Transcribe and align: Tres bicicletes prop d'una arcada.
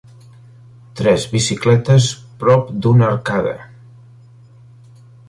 Tres 1.01 1.25
bicicletes 1.35 2.07
prop 2.45 2.71
d'una 2.87 3.07
arcada. 3.11 3.55